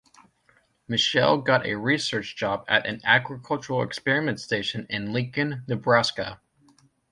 Mitchell 0.87 1.43
got 1.43 1.63
a 1.67 1.75
research 1.75 2.35
job 2.35 2.65
at 2.67 2.87
an 2.87 3.01
Agricultural 3.03 3.83
Experiment 3.83 4.39
Station 4.39 4.87
in 4.89 5.13
Lincoln, 5.13 5.61
Nebraska. 5.67 6.41